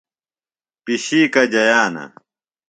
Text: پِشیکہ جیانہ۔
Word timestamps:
پِشیکہ 0.83 1.43
جیانہ۔ 1.51 2.05